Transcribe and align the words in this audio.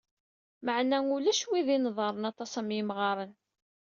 Meɛna 0.65 0.97
ulac 1.15 1.41
wid 1.49 1.67
yenḍerren 1.71 2.29
aṭas 2.31 2.51
am 2.59 2.69
yimɣaren. 2.75 3.33